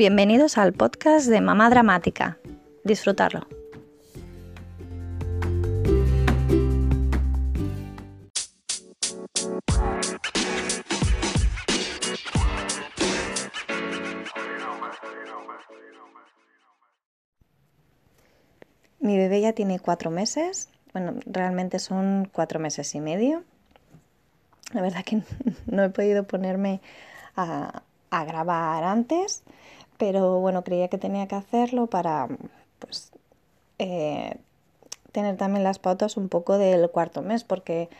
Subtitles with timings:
[0.00, 2.38] Bienvenidos al podcast de Mamá Dramática.
[2.84, 3.46] Disfrutarlo.
[19.00, 20.70] Mi bebé ya tiene cuatro meses.
[20.94, 23.44] Bueno, realmente son cuatro meses y medio.
[24.72, 25.20] La verdad que
[25.66, 26.80] no he podido ponerme
[27.36, 29.42] a, grabar antes,
[30.00, 32.26] pero bueno, creía que tenía que hacerlo para
[32.78, 33.12] pues
[33.78, 34.38] eh,
[35.12, 37.90] tener también las pautas un poco del cuarto mes, porque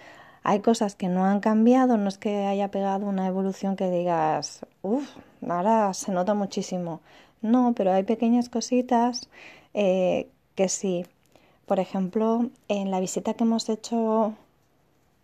[0.43, 4.65] hay cosas que no han cambiado, no es que haya pegado una evolución que digas,
[4.81, 5.07] uff,
[5.47, 7.01] ahora se nota muchísimo.
[7.43, 9.29] No, pero hay pequeñas cositas
[9.75, 11.05] eh, que sí.
[11.67, 14.35] Por ejemplo, en la visita que hemos hecho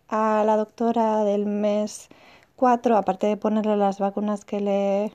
[0.09, 2.09] a la doctora del mes
[2.57, 5.13] 4, aparte de ponerle las vacunas que le,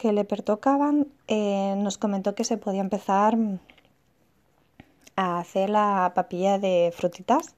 [0.00, 3.36] que le pertocaban, eh, nos comentó que se podía empezar
[5.14, 7.54] a hacer la papilla de frutitas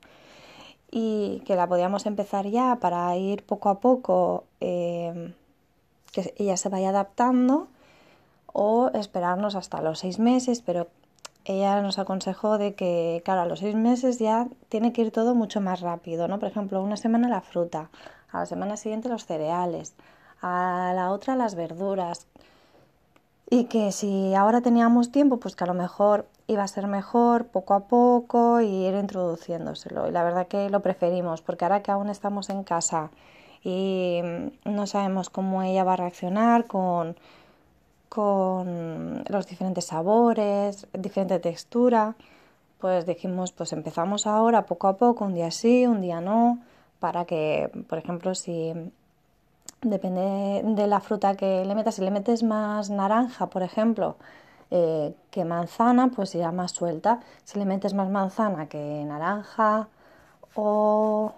[0.91, 5.33] y que la podíamos empezar ya para ir poco a poco eh,
[6.11, 7.69] que ella se vaya adaptando
[8.53, 10.89] o esperarnos hasta los seis meses, pero
[11.45, 15.37] ella nos aconsejó de que, claro, a los seis meses ya tiene que ir todo
[15.37, 16.41] mucho más rápido, ¿no?
[16.41, 17.91] Por ejemplo, una semana la fruta,
[18.33, 19.95] a la semana siguiente los cereales,
[20.43, 22.27] a la otra las verduras.
[23.49, 27.47] Y que si ahora teníamos tiempo, pues que a lo mejor iba a ser mejor
[27.47, 30.09] poco a poco y ir introduciéndoselo.
[30.09, 33.11] Y la verdad que lo preferimos, porque ahora que aún estamos en casa
[33.63, 34.21] y
[34.65, 37.17] no sabemos cómo ella va a reaccionar con
[38.13, 42.15] con los diferentes sabores, diferente textura,
[42.79, 46.59] pues dijimos, pues empezamos ahora poco a poco, un día sí, un día no,
[47.01, 48.75] para que, por ejemplo, si
[49.83, 54.17] depende de la fruta que le metas, si le metes más naranja, por ejemplo,
[54.71, 57.21] eh, que manzana, pues irá más suelta.
[57.45, 59.89] Si le metes más manzana que naranja
[60.55, 61.33] o,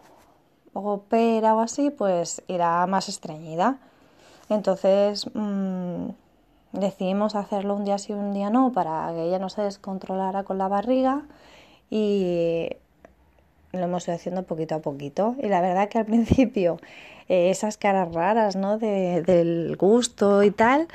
[1.08, 3.78] pera o así, pues irá más estreñida.
[4.48, 6.10] Entonces, mmm,
[6.72, 10.58] decidimos hacerlo un día sí un día no para que ella no se descontrolara con
[10.58, 11.22] la barriga
[11.90, 12.68] y
[13.78, 15.36] lo hemos ido haciendo poquito a poquito.
[15.42, 16.78] Y la verdad que al principio
[17.28, 18.78] eh, esas caras raras ¿no?
[18.78, 20.88] De, del gusto y tal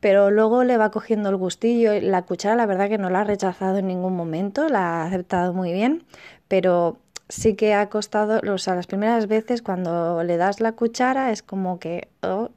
[0.00, 1.98] pero luego le va cogiendo el gustillo.
[1.98, 5.54] La cuchara la verdad que no la ha rechazado en ningún momento la ha aceptado
[5.54, 6.04] muy bien
[6.48, 11.30] pero sí que ha costado o sea las primeras veces cuando le das la cuchara
[11.32, 12.50] es como que oh,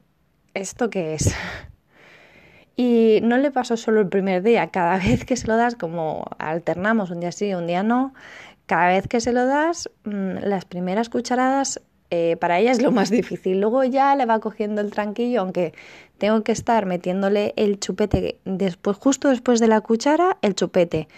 [0.54, 1.34] esto qué es
[2.80, 6.24] Y no le pasó solo el primer día, cada vez que se lo das, como
[6.38, 8.14] alternamos un día sí, un día no,
[8.68, 11.80] cada vez que se lo das, mm, las primeras cucharadas
[12.10, 13.60] eh, para ella es lo más difícil.
[13.60, 15.72] Luego ya le va cogiendo el tranquillo, aunque
[16.18, 21.08] tengo que estar metiéndole el chupete después, justo después de la cuchara, el chupete,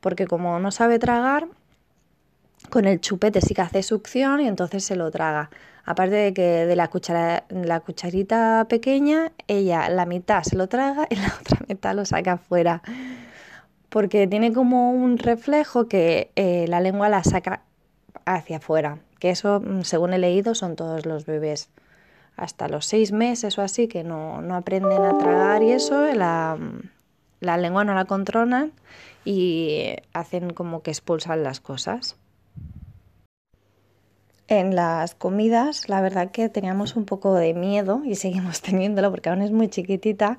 [0.00, 1.46] porque como no sabe tragar,
[2.70, 5.50] con el chupete sí que hace succión y entonces se lo traga.
[5.84, 11.06] Aparte de que de la, cuchara, la cucharita pequeña, ella la mitad se lo traga
[11.10, 12.82] y la otra mitad lo saca afuera.
[13.94, 17.62] Porque tiene como un reflejo que eh, la lengua la saca
[18.24, 18.98] hacia afuera.
[19.20, 21.68] Que eso, mm, según he leído, son todos los bebés.
[22.36, 26.58] Hasta los seis meses o así, que no, no aprenden a tragar y eso, la,
[27.38, 28.72] la lengua no la controlan
[29.24, 32.16] y hacen como que expulsan las cosas
[34.48, 39.30] en las comidas, la verdad que teníamos un poco de miedo y seguimos teniéndolo porque
[39.30, 40.38] aún es muy chiquitita,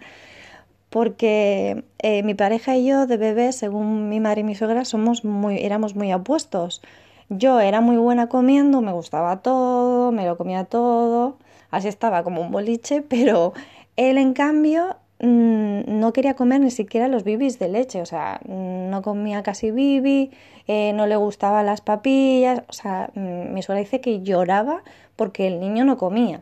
[0.96, 5.26] porque eh, mi pareja y yo de bebé, según mi madre y mi suegra, somos
[5.26, 6.82] muy, éramos muy opuestos.
[7.28, 11.38] Yo era muy buena comiendo, me gustaba todo, me lo comía todo,
[11.70, 13.52] así estaba como un boliche, pero
[13.98, 18.40] él en cambio Mm, no quería comer ni siquiera los bibis de leche, o sea,
[18.48, 20.32] no comía casi bibi,
[20.68, 24.84] eh, no le gustaban las papillas, o sea, mm, mi suegra dice que lloraba
[25.18, 26.42] porque el niño no comía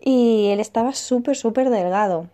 [0.00, 2.28] y él estaba súper, súper delgado.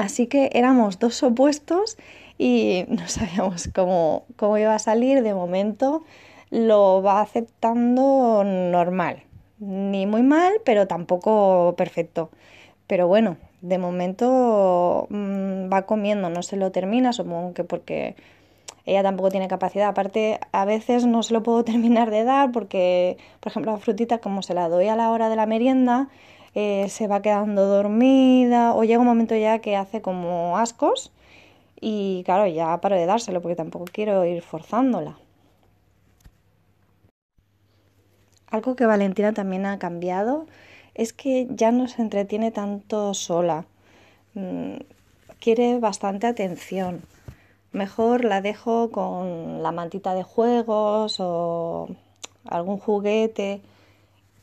[0.00, 1.98] Así que éramos dos opuestos
[2.38, 5.22] y no sabíamos cómo, cómo iba a salir.
[5.22, 6.02] De momento
[6.50, 9.22] lo va aceptando normal,
[9.58, 12.30] ni muy mal, pero tampoco perfecto.
[12.86, 18.16] Pero bueno, de momento mm, va comiendo, no se lo termina, supongo que porque
[18.86, 19.88] ella tampoco tiene capacidad.
[19.88, 24.18] Aparte, a veces no se lo puedo terminar de dar porque, por ejemplo, la frutita,
[24.18, 26.08] como se la doy a la hora de la merienda,
[26.54, 31.12] eh, se va quedando dormida o llega un momento ya que hace como ascos
[31.80, 35.18] y claro, ya paro de dárselo porque tampoco quiero ir forzándola.
[38.48, 40.46] Algo que Valentina también ha cambiado
[40.94, 43.64] es que ya no se entretiene tanto sola.
[44.34, 44.76] Mm,
[45.38, 47.02] quiere bastante atención.
[47.72, 51.88] Mejor la dejo con la mantita de juegos o
[52.44, 53.62] algún juguete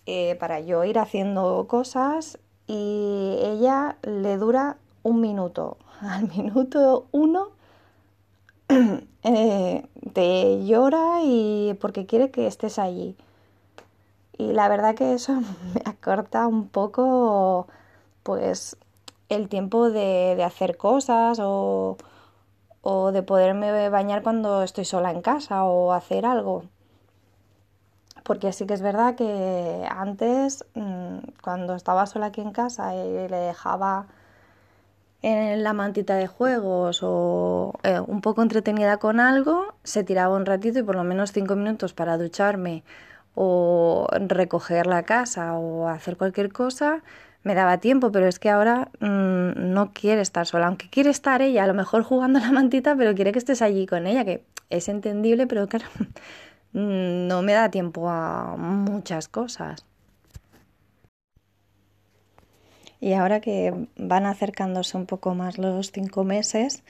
[0.07, 5.77] eh, para yo ir haciendo cosas y ella le dura un minuto.
[6.01, 7.50] Al minuto uno
[9.24, 13.18] eh, te llora y porque quiere que estés allí.
[14.38, 15.33] Y la verdad que eso
[15.74, 17.68] me acorta un poco
[18.24, 18.77] pues
[19.27, 21.98] el tiempo de, hacer cosas o,
[22.81, 26.63] o de poderme bañar cuando estoy sola en casa o hacer algo
[28.27, 33.29] porque sí que es verdad que antes, mm, cuando estaba sola aquí en casa y
[33.29, 34.07] le dejaba
[35.21, 40.45] en la mantita de juegos o eh, un poco entretenida con algo, se tiraba un
[40.45, 42.83] ratito y por lo menos cinco minutos para ducharme
[43.33, 47.03] o recoger la casa o hacer cualquier cosa,
[47.44, 51.41] me daba tiempo, pero es que ahora mm, no quiere estar sola, aunque quiere estar
[51.41, 54.44] ella, a lo mejor jugando la mantita, pero quiere que estés allí con ella, que
[54.69, 55.85] es entendible, pero claro,
[56.73, 59.85] no me da tiempo a muchas cosas.
[62.99, 66.83] Y ahora que van acercándose un poco más los cinco meses,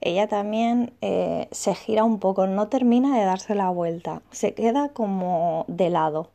[0.00, 4.90] ella también eh, se gira un poco, no termina de darse la vuelta, se queda
[4.90, 6.30] como de lado.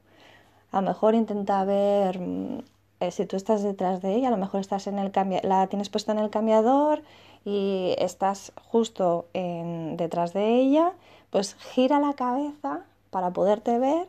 [0.72, 2.64] A lo mejor intenta ver mm,
[3.02, 5.12] eh, si tú estás detrás de ella, a lo mejor estás en el
[5.44, 7.04] la tienes puesta en el cambiador
[7.46, 10.94] y estás justo detrás de ella,
[11.30, 14.08] pues gira la cabeza para poderte ver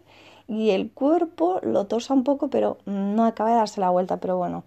[0.49, 4.19] y el cuerpo lo torsa un poco, pero no acaba de darse la vuelta.
[4.19, 4.65] Pero bueno,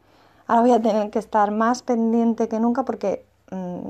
[0.48, 3.90] ahora voy a tener que estar más pendiente que nunca porque mm,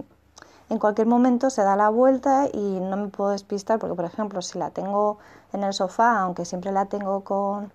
[0.70, 4.42] en cualquier momento se da la vuelta y no me puedo despistar porque, por ejemplo,
[4.42, 5.20] si la tengo
[5.54, 7.72] en el sofá, aunque siempre la tengo con,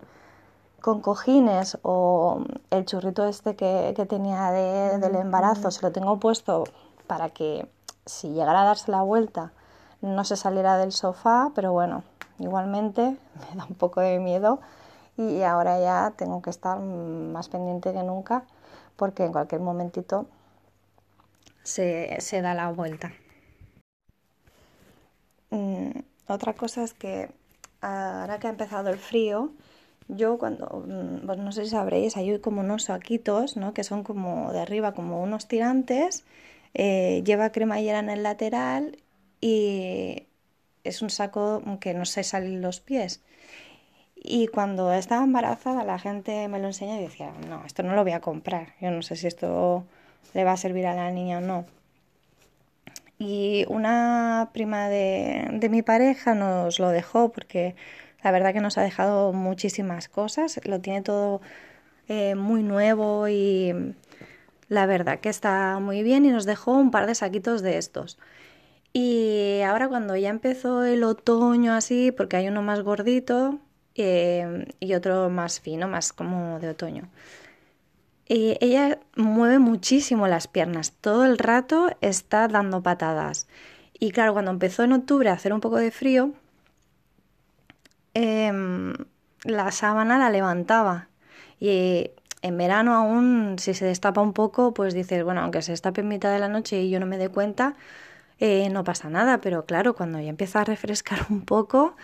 [0.81, 6.65] con cojines o el churrito este que, tenía del embarazo, se lo tengo puesto
[7.11, 7.67] para que
[8.07, 9.51] si llegara a darse la vuelta
[10.01, 12.05] no se saliera del sofá, pero bueno,
[12.39, 13.03] igualmente
[13.51, 14.61] me da un poco de miedo
[15.17, 18.45] y ahora ya tengo que estar más pendiente que nunca
[18.95, 20.27] porque en cualquier momentito
[21.65, 23.11] se, da la vuelta.
[25.51, 25.91] Mm,
[26.29, 27.29] otra cosa es que
[27.81, 29.51] ahora que ha empezado el frío,
[30.07, 33.75] yo cuando, mm, no sé si sabréis, hay como unos saquitos, ¿no?
[33.75, 36.25] Que son como de arriba, como unos tirantes,
[36.75, 38.99] eh, lleva cremallera en el lateral
[39.41, 40.27] y
[40.85, 43.23] es un saco que no se salen los pies.
[44.23, 48.03] Y cuando estaba embarazada la gente me lo enseñó y decía, no, esto no lo
[48.03, 48.75] voy a comprar.
[48.81, 49.85] Yo no sé si esto
[50.35, 51.65] le va a servir a la niña o no.
[53.19, 57.75] Y una prima de, mi pareja nos lo dejó porque
[58.23, 60.61] la verdad que nos ha dejado muchísimas cosas.
[60.65, 61.41] Lo tiene todo
[62.09, 63.95] eh, muy nuevo y
[64.71, 68.19] la verdad que está muy bien y nos dejó un par de saquitos de estos.
[68.93, 73.59] Y ahora cuando ya empezó el otoño así, porque hay uno más gordito
[73.97, 77.09] eh, y otro más fino, más como de otoño.
[78.29, 83.49] Y ella mueve muchísimo las piernas, todo el rato está dando patadas.
[83.99, 86.33] Y claro, cuando empezó en octubre a hacer un poco de frío,
[88.15, 88.95] em,
[89.45, 91.09] la sábana la levantaba.
[91.59, 92.11] Y
[92.43, 96.09] en verano aún, si se destapa un poco, pues dices, bueno, aunque se destape en
[96.09, 97.75] mitad de la noche y yo no me dé cuenta,
[98.39, 101.97] eh, no pasa nada, pero claro, cuando ya empieza a refrescar un poco,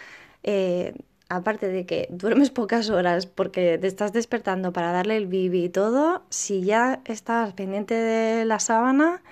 [0.43, 0.95] eh,
[1.29, 5.69] aparte de que duermes pocas horas porque te estás despertando para darle el bibi y
[5.69, 9.23] todo, si ya estás pendiente de la sábana,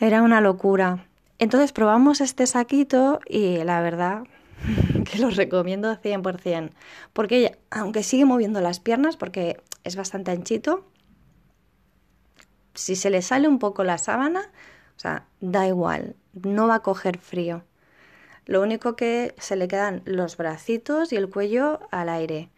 [0.00, 1.06] era una locura.
[1.38, 4.24] Entonces probamos este saquito y la verdad
[5.10, 6.70] que lo recomiendo 100%,
[7.12, 10.84] porque ella, aunque sigue moviendo las piernas, porque es bastante anchito,
[12.74, 14.50] si se le sale un poco la sábana,
[14.96, 17.64] o sea, da igual, no va a coger frío.
[18.46, 22.48] Lo único que se le quedan los bracitos y el cuello al aire.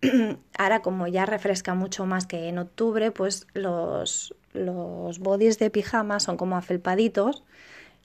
[0.58, 6.20] Ahora, como ya refresca mucho más que en octubre, pues los, los bodies de pijama
[6.20, 7.42] son como afelpaditos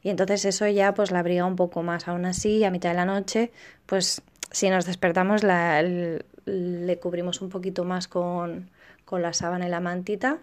[0.03, 2.07] y entonces eso ya pues la abriga un poco más.
[2.07, 3.51] Aún así, a mitad de la noche,
[3.85, 8.69] pues si nos despertamos la, le cubrimos un poquito más con,
[9.05, 10.39] con la sábana y la mantita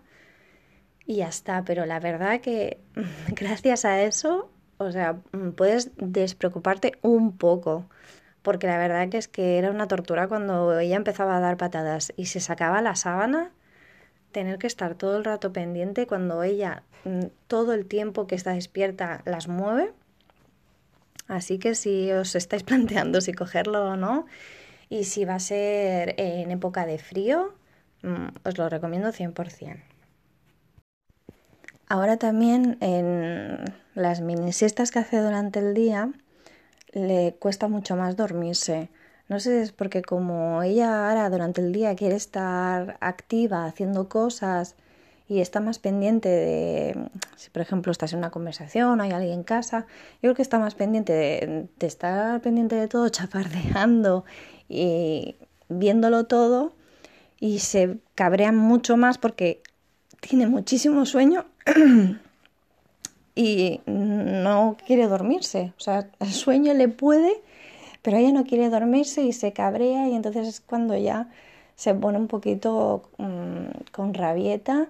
[1.07, 1.65] y ya está.
[1.65, 2.79] Pero la verdad que
[3.29, 5.17] gracias a eso, o sea,
[5.57, 7.89] puedes despreocuparte un poco.
[8.43, 12.13] Porque la verdad que es que era una tortura cuando ella empezaba a dar patadas
[12.17, 13.51] y se sacaba la sábana,
[14.33, 18.53] tener que estar todo el rato pendiente cuando ella mm, todo el tiempo que está
[18.53, 19.93] despierta las mueve.
[21.27, 24.27] Así que si os estáis planteando si cogerlo o no,
[24.89, 27.55] y si va a ser en época de frío,
[28.03, 29.83] mm, os lo recomiendo 100%.
[31.91, 36.13] ahora también en las mini siestas que hace durante el día
[36.93, 38.91] le cuesta mucho más dormirse.
[39.29, 44.75] No sé es porque como ella ahora durante el día quiere estar activa haciendo cosas
[45.29, 49.43] y está más pendiente de, si por ejemplo estás en una conversación, hay alguien en
[49.45, 54.25] casa, yo creo que está más pendiente de, de estar pendiente de todo, chapardeando
[54.69, 55.37] y
[55.69, 56.73] viéndolo todo
[57.41, 59.63] y se cabrea mucho más porque
[60.21, 61.45] tiene muchísimo sueño
[63.35, 65.73] y no quiere dormirse.
[65.79, 67.43] O sea, el sueño le puede,
[68.09, 71.29] pero ella no quiere dormirse y se cabrea y entonces es cuando ya
[71.77, 74.87] se pone un poquito mm, con rabieta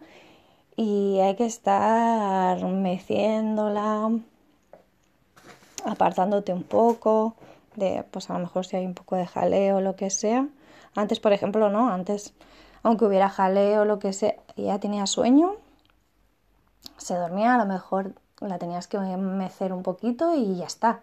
[0.76, 4.08] y hay que estar meciéndola,
[5.84, 7.34] apartándote un poco
[7.74, 10.46] de, pues a lo mejor si hay un poco de jaleo o lo que sea.
[10.94, 12.34] Antes, por ejemplo, no, antes,
[12.84, 15.56] aunque hubiera jaleo o lo que sea, ella tenía sueño,
[16.98, 21.00] se dormía, a lo mejor la tenías que mecer un poquito y ya está.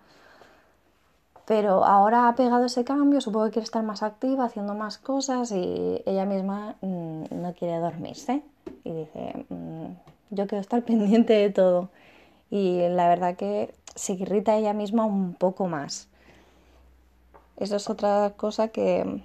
[1.46, 5.52] Pero ahora ha pegado ese cambio, supongo que quiere estar más activa, haciendo más cosas
[5.52, 8.42] y ella misma mm, no quiere dormirse.
[8.84, 9.86] Y dice, mm,
[10.32, 11.90] yo quiero estar pendiente de todo.
[12.50, 16.08] Y la verdad que se irrita ella misma un poco más.
[17.58, 19.24] Eso es otra cosa que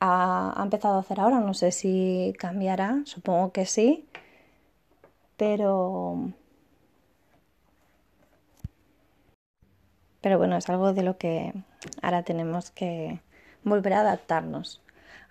[0.00, 1.40] ha, ha empezado a hacer ahora.
[1.40, 4.08] No sé si cambiará, supongo que sí
[5.40, 6.34] pero
[10.20, 11.52] pero bueno, es algo de lo que
[12.02, 13.20] ahora tenemos que
[13.64, 14.80] volver a adaptarnos.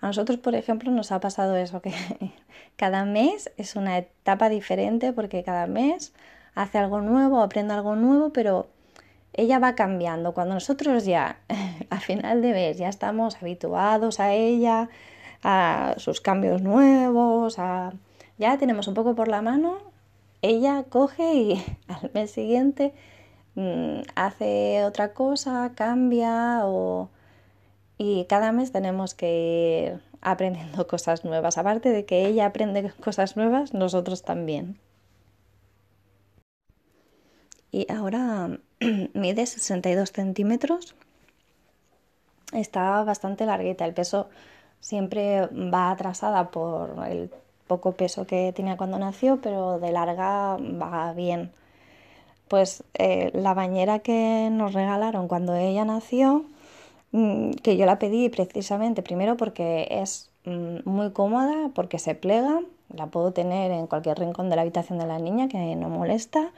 [0.00, 1.92] A nosotros, por ejemplo, nos ha pasado eso, que
[2.76, 6.12] cada mes es una etapa diferente porque cada mes
[6.54, 8.68] hace algo nuevo, aprende algo nuevo, pero
[9.32, 10.32] ella va cambiando.
[10.32, 11.38] Cuando nosotros ya
[11.90, 14.88] a final de mes ya estamos habituados a ella,
[15.42, 17.92] a sus cambios nuevos, a...
[18.38, 19.78] ya tenemos un poco por la mano,
[20.42, 22.92] ella coge y al mes siguiente
[23.60, 27.10] mm, hace otra cosa, cambia o...
[27.98, 31.58] y cada mes tenemos que ir aprendiendo cosas nuevas.
[31.58, 34.78] Aparte de que ella aprende cosas nuevas, nosotros también.
[37.72, 38.58] Y ahora
[39.14, 40.94] mide 62 centímetros.
[42.52, 43.84] Está bastante larguita.
[43.86, 44.28] El peso
[44.80, 47.30] siempre va atrasada por el
[47.68, 51.52] poco peso que tenía cuando nació, pero de larga va bien.
[52.50, 56.44] Pues eh, la bañera que nos regalaron cuando ella nació,
[57.12, 62.60] mm, que yo la pedí precisamente primero porque es mm, muy cómoda, porque se plega,
[62.92, 66.50] la puedo tener en cualquier rincón de la habitación de la niña que no molesta.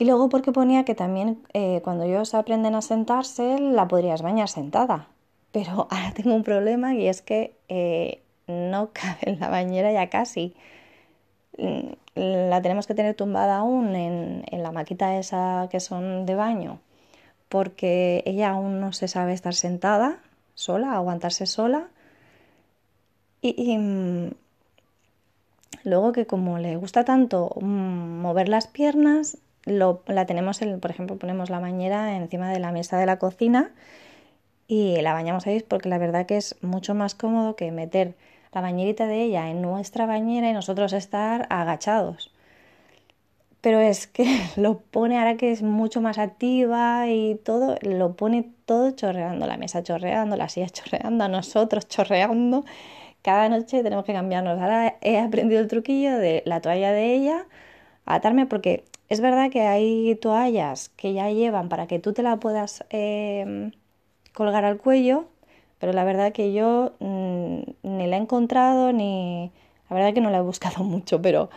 [0.00, 4.48] Y luego porque ponía que también eh, cuando ellos aprenden a sentarse la podrías bañar
[4.48, 5.06] sentada.
[5.52, 10.10] Pero ahora tengo un problema y es que eh, no cabe en la bañera ya
[10.10, 10.56] casi.
[12.14, 16.80] La tenemos que tener tumbada aún en, la maquita esa que son de baño,
[17.48, 20.18] porque ella aún no se sabe estar sentada
[20.54, 21.88] sola, aguantarse sola.
[23.40, 24.30] Y, mm,
[25.84, 31.50] luego que como le gusta tanto mm, mover las piernas, la tenemos, por ejemplo, ponemos
[31.50, 33.70] la bañera encima de la mesa de la cocina
[34.66, 38.14] y la bañamos ahí porque la verdad que es mucho más cómodo que meter
[38.52, 42.32] la bañerita de ella en nuestra bañera y nosotros estar agachados.
[43.60, 48.50] Pero es que lo pone ahora que es mucho más activa y todo, lo pone
[48.66, 52.64] todo chorreando, la mesa chorreando, la silla chorreando, a nosotros chorreando.
[53.22, 54.60] Cada noche tenemos que cambiarnos.
[54.60, 57.46] Ahora he aprendido el truquillo de la toalla de ella,
[58.04, 62.38] atarme porque es verdad que hay toallas que ya llevan para que tú te la
[62.38, 63.70] puedas eh,
[64.32, 65.26] colgar al cuello,
[65.82, 69.50] pero la verdad que yo mm, ni la he encontrado ni...
[69.90, 71.50] La verdad que no la he buscado mucho, pero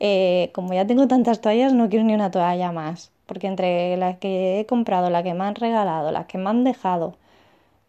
[0.00, 4.18] eh, como ya tengo tantas toallas no quiero ni una toalla más, porque entre las
[4.18, 7.16] que he comprado, las que me han regalado, las que me han dejado,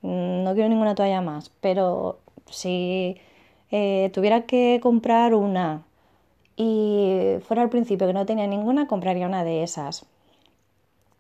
[0.02, 2.20] mm, no quiero ninguna toalla más, pero
[2.50, 3.18] si
[3.72, 5.84] eh, tuviera que comprar una
[6.56, 10.06] y fuera al principio que no tenía ninguna, compraría una de esas.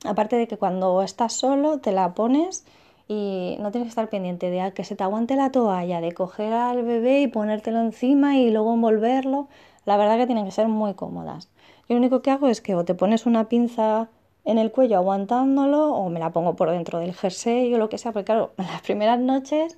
[0.05, 2.65] Aparte de que cuando estás solo te la pones
[3.11, 6.53] y no tienes que estar pendiente de que se te aguante la toalla, de coger
[6.53, 9.49] al bebé y ponértelo encima y luego envolverlo.
[9.83, 11.49] La verdad que tienen que ser muy cómodas.
[11.89, 14.07] Yo lo único que hago es que o te pones una pinza
[14.45, 17.97] en el cuello aguantándolo o me la pongo por dentro del jersey o lo que
[17.97, 19.77] sea, porque claro, las primeras noches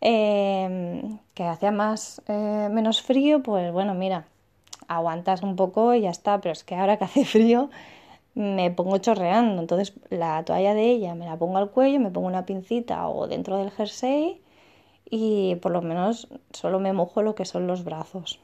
[0.00, 4.24] em, que hacía más eh, menos frío, pues bueno, mira,
[4.88, 7.68] aguantas un poco y ya está, pero es que ahora que hace frío
[8.34, 9.60] me pongo chorreando.
[9.62, 13.26] Entonces la toalla de ella me la pongo al cuello, me pongo una pincita o
[13.28, 14.40] dentro del jersey
[15.10, 18.40] y por lo menos solo me mojo lo que son los brazos.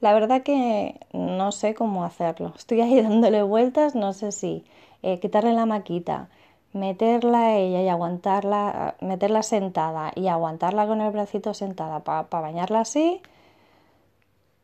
[0.00, 2.52] La verdad que no sé cómo hacerlo.
[2.56, 4.64] Estoy ahí dándole vueltas, no sé si
[5.02, 6.28] eh, quitarle la maquita,
[6.72, 12.80] meterla a ella y aguantarla, meterla sentada y aguantarla con el bracito sentada para bañarla
[12.80, 13.20] así.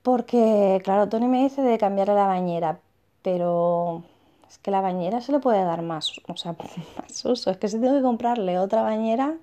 [0.02, 2.78] Porque, claro, Tony me dice de cambiarle la bañera,
[3.24, 4.04] pero
[4.48, 6.54] es que la bañera se le puede dar más, o sea,
[7.00, 7.50] más uso.
[7.50, 9.34] Es que si tengo que comprarle otra bañera,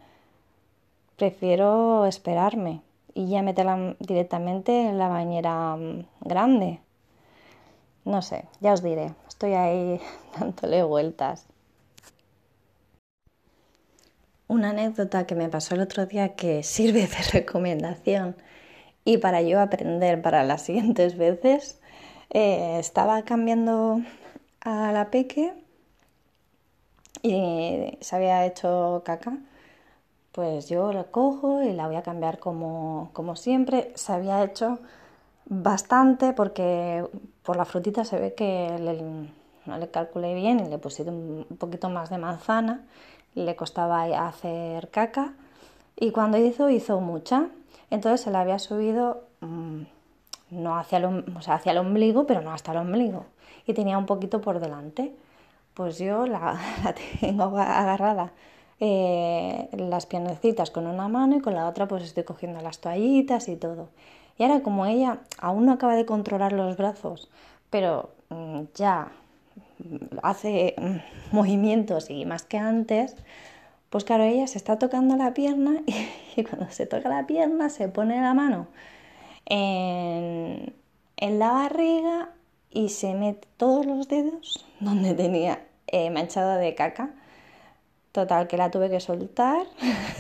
[1.18, 2.82] prefiero esperarme
[3.14, 6.80] y ya meterla directamente en la bañera mm, grande.
[8.06, 10.00] No sé, ya os diré, estoy ahí
[10.40, 11.48] dándole vueltas.
[14.48, 18.36] Una anécdota que me pasó el otro día que sirve de recomendación
[19.06, 21.81] y para yo aprender para las siguientes veces,
[22.32, 24.02] eh, estaba cambiando
[24.62, 25.54] a la peque
[27.22, 29.38] y se había hecho caca
[30.32, 33.92] pues yo la cojo y la voy a cambiar como, como siempre.
[33.96, 34.80] Se había hecho
[35.46, 37.06] bastante porque
[37.44, 39.28] por la frutita se ve que
[39.66, 42.86] no le calculé bien y le puse un poquito más de manzana.
[43.36, 45.34] Le costaba hacer caca
[45.98, 47.48] y cuando hizo, hizo mucha.
[47.90, 49.82] Entonces se la había subido mm,
[50.52, 53.26] no hacia el, hacia el ombligo, pero no hasta el ombligo.
[53.66, 55.14] Y tenía un poquito por delante.
[55.74, 58.32] Pues yo la, la tengo agarrada
[58.80, 63.48] eh, las piernecitas con una mano y con la otra pues estoy cogiendo las toallitas
[63.48, 63.90] y todo.
[64.38, 67.30] Y ahora como ella aún no acaba de controlar los brazos,
[67.70, 69.12] pero mm, ya
[70.24, 73.16] hace mm, movimientos y más que antes,
[73.92, 75.82] pues claro, ella se está tocando la pierna
[76.36, 78.68] y, cuando se toca la pierna se pone la mano
[79.46, 80.74] en,
[81.18, 82.30] la barriga
[82.70, 87.14] y se mete todos los dedos donde tenía eh, manchada de caca
[88.12, 89.66] Total, que la tuve que soltar.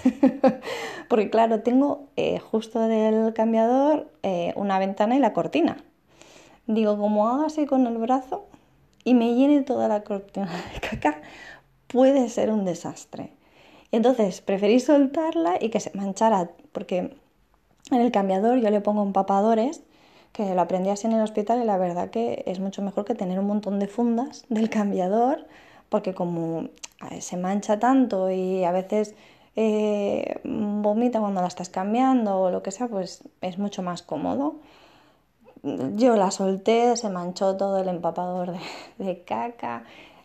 [1.09, 5.83] Porque claro, tengo eh, justo del cambiador eh, una ventana y la cortina.
[6.67, 8.45] Digo, como hago así con el brazo
[9.03, 11.21] y me llene toda la cortina de caca,
[11.87, 13.33] puede ser un desastre.
[13.91, 17.17] Entonces preferí soltarla y que se manchara, porque
[17.91, 19.83] en el cambiador yo le pongo empapadores,
[20.31, 23.15] que lo aprendí así en el hospital y la verdad que es mucho mejor que
[23.15, 25.45] tener un montón de fundas del cambiador
[25.89, 26.69] porque como
[27.19, 29.15] se mancha tanto y a veces
[29.55, 34.55] eh, vomita cuando la estás cambiando o lo que sea, pues es mucho más cómodo.
[35.95, 38.53] Yo la solté, se manchó todo el empapador
[38.97, 39.83] de, caca,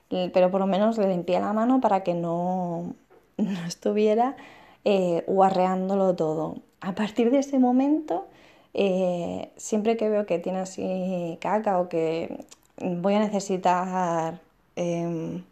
[0.08, 2.94] pero por lo menos le limpié la mano para que no,
[3.66, 4.36] estuviera
[4.84, 6.56] eh, guarreándolo todo.
[6.86, 8.28] A partir de ese momento,
[8.72, 12.44] eh, siempre que veo que tiene así caca o que
[12.78, 14.40] voy a necesitar
[14.76, 15.42] em,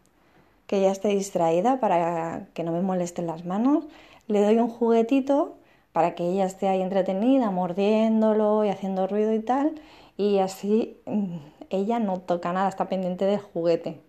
[0.65, 3.83] que ella esté distraída para que no me molesten las manos.
[4.29, 5.55] Le doy un juguetito
[5.91, 9.75] para que ella esté ahí entretenida, mordiéndolo y haciendo ruido y tal.
[10.17, 11.37] Y así mm,
[11.69, 13.99] ella no toca nada, está pendiente del juguete.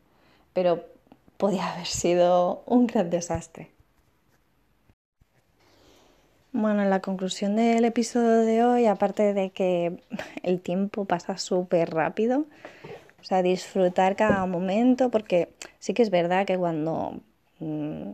[0.52, 0.84] Pero
[1.38, 3.75] podía haber sido un gran desastre.
[6.59, 10.01] Bueno, en la conclusión del episodio de hoy, aparte de que
[10.42, 12.47] el tiempo pasa súper rápido,
[13.21, 17.21] o sea, disfrutar cada momento, porque sí que es verdad que cuando
[17.61, 18.12] mm,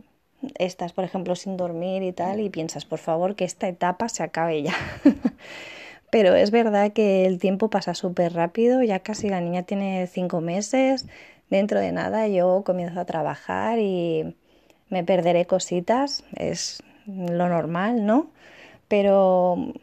[0.59, 4.23] estás, por ejemplo, sin dormir y tal, y piensas, por favor, que esta etapa se
[4.23, 4.75] acabe ya.
[6.11, 10.41] Pero es verdad que el tiempo pasa súper rápido, ya casi la niña tiene cinco
[10.41, 11.05] meses,
[11.49, 14.35] dentro de nada yo comienzo a trabajar y
[14.89, 18.32] me perderé cositas, es lo normal, ¿no?
[18.93, 19.73] Pero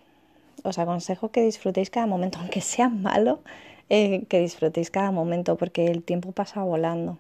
[0.63, 3.41] os aconsejo que disfrutéis cada momento, aunque sea malo,
[3.89, 7.19] eh, que disfrutéis cada momento porque el tiempo pasa volando.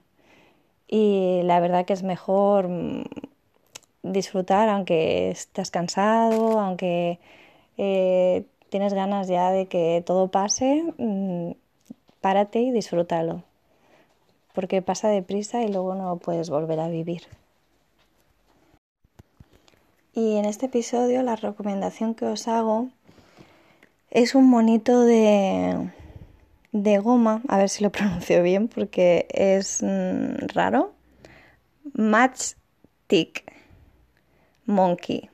[0.86, 3.04] Y la verdad que es mejor mm,
[4.04, 7.18] disfrutar aunque estés cansado, aunque
[7.76, 11.52] eh, tienes ganas ya de que todo pase, mm,
[12.20, 13.42] párate y disfrútalo.
[14.54, 17.22] Porque pasa deprisa y luego no puedes volver a vivir.
[20.20, 22.90] Y en este episodio la recomendación que os hago
[24.10, 25.88] es un monito de,
[26.72, 30.92] de goma, a ver si lo pronuncio bien porque es mm, raro.
[31.94, 33.50] Matchstick
[34.66, 35.30] Monkey.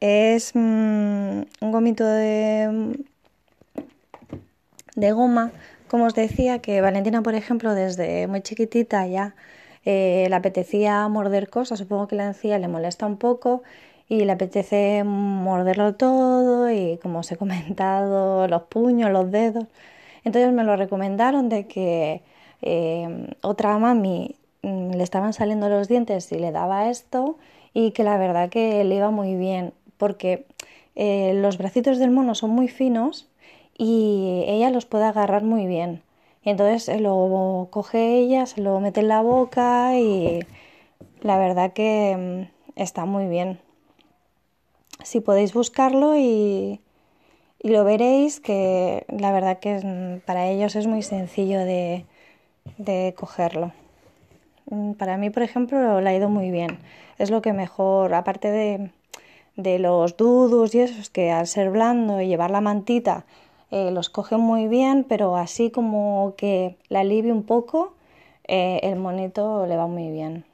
[0.00, 0.60] Es mm,
[1.62, 2.98] un gomito de,
[4.94, 5.52] de goma,
[5.88, 9.34] como os decía, que Valentina, por ejemplo, desde muy chiquitita ya
[9.86, 13.62] eh, le apetecía morder cosas, supongo que la encía le molesta un poco
[14.08, 19.66] y le apetece morderlo todo y como os he comentado, los puños, los dedos.
[20.24, 22.22] Entonces me lo recomendaron de que
[22.62, 27.38] eh, otra mami mm, le estaban saliendo los dientes y le daba esto
[27.74, 30.46] y que la verdad que le iba muy bien porque
[30.96, 33.28] eh, los bracitos del mono son muy finos
[33.78, 36.02] y ella los puede agarrar muy bien.
[36.46, 40.38] Y entonces se lo coge ella, se lo mete en la boca y
[41.20, 43.58] la verdad que mm, está muy bien.
[45.02, 46.80] Si podéis buscarlo y,
[47.62, 52.06] lo veréis que la verdad que mm, para ellos es muy sencillo de,
[52.78, 53.72] de cogerlo.
[54.70, 56.78] Mm, para mí, por ejemplo, le ha ido muy bien.
[57.18, 58.92] Es lo que mejor, aparte de,
[59.56, 63.24] de los dudos y eso, es que al ser blando y llevar la mantita,
[63.70, 67.94] eh, los coge muy bien, pero así como que la alivie un poco,
[68.46, 70.44] eh, el monito le va muy bien.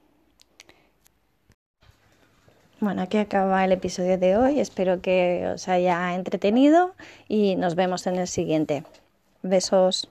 [2.81, 4.59] Bueno, aquí acaba el episodio de hoy.
[4.59, 6.94] Espero que os haya entretenido
[7.29, 8.83] y nos vemos en el siguiente.
[9.42, 10.09] Besos.